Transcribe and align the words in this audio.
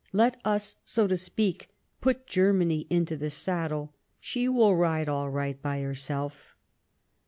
Let 0.13 0.41
us, 0.43 0.77
so 0.83 1.05
to 1.05 1.15
speak, 1.15 1.69
put 2.01 2.25
Germany 2.25 2.87
into 2.89 3.15
the 3.15 3.29
saddle; 3.29 3.93
she 4.19 4.47
will 4.49 4.75
ride 4.75 5.07
all 5.07 5.29
right 5.29 5.61
by 5.61 5.81
herself." 5.81 6.55